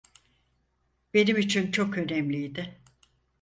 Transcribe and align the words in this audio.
Benim 1.13 1.37
için 1.37 1.71
çok 1.71 1.97
önemliydi. 1.97 2.79